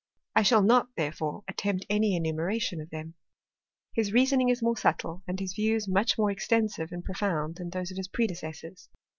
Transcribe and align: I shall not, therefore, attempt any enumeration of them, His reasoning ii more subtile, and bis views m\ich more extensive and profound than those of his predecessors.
I 0.35 0.41
shall 0.41 0.63
not, 0.63 0.89
therefore, 0.97 1.43
attempt 1.47 1.85
any 1.87 2.15
enumeration 2.15 2.81
of 2.81 2.89
them, 2.89 3.13
His 3.93 4.11
reasoning 4.11 4.49
ii 4.49 4.55
more 4.63 4.75
subtile, 4.75 5.21
and 5.27 5.37
bis 5.37 5.53
views 5.53 5.87
m\ich 5.87 6.17
more 6.17 6.31
extensive 6.31 6.91
and 6.91 7.05
profound 7.05 7.57
than 7.57 7.69
those 7.69 7.91
of 7.91 7.97
his 7.97 8.07
predecessors. 8.07 8.89